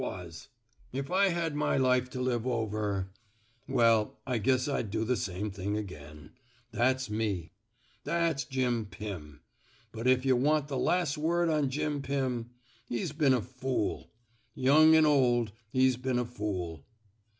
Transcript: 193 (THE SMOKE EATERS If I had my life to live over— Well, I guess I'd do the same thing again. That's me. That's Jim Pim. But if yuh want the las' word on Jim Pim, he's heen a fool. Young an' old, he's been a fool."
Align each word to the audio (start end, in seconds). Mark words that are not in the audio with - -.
193 0.01 0.47
(THE 0.99 1.05
SMOKE 1.05 1.05
EATERS 1.05 1.05
If 1.05 1.11
I 1.11 1.39
had 1.39 1.55
my 1.55 1.77
life 1.77 2.09
to 2.09 2.21
live 2.21 2.47
over— 2.47 3.11
Well, 3.67 4.17
I 4.25 4.39
guess 4.39 4.67
I'd 4.67 4.89
do 4.89 5.05
the 5.05 5.15
same 5.15 5.51
thing 5.51 5.77
again. 5.77 6.31
That's 6.71 7.07
me. 7.11 7.51
That's 8.03 8.43
Jim 8.43 8.87
Pim. 8.87 9.41
But 9.91 10.07
if 10.07 10.25
yuh 10.25 10.37
want 10.37 10.69
the 10.69 10.79
las' 10.79 11.19
word 11.19 11.49
on 11.49 11.69
Jim 11.69 12.01
Pim, 12.01 12.49
he's 12.87 13.11
heen 13.11 13.37
a 13.37 13.43
fool. 13.43 14.09
Young 14.55 14.95
an' 14.95 15.05
old, 15.05 15.51
he's 15.69 15.97
been 15.97 16.17
a 16.17 16.25
fool." 16.25 16.83